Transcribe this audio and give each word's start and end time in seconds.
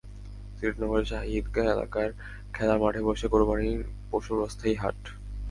সিলেট 0.55 0.75
নগরের 0.81 1.07
শাহি 1.11 1.31
ঈদগাহ 1.39 1.65
এলাকার 1.75 2.09
খেলার 2.55 2.79
মাঠে 2.83 3.01
বসে 3.07 3.27
কোরবানির 3.33 3.81
পশুর 4.11 4.37
অস্থায়ী 4.47 4.75
হাট। 4.81 4.99